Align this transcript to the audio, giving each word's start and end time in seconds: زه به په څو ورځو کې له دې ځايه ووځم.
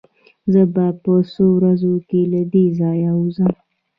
زه 0.51 0.61
به 0.73 0.85
په 1.03 1.13
څو 1.31 1.45
ورځو 1.57 1.93
کې 2.07 2.21
له 2.31 2.41
دې 2.51 2.65
ځايه 2.79 3.11
ووځم. 3.15 3.51